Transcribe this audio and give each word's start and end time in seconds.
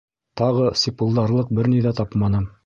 Тағы 0.39 0.63
сипылдарлыҡ 0.83 1.53
бер 1.59 1.71
ни 1.75 1.85
ҙә 1.89 1.93
тапманым. 2.01 2.51